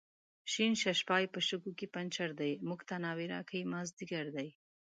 [0.51, 4.47] شین ششپای په شګو کې پنچر دی، موږ ته ناوې راکئ مازدیګر دی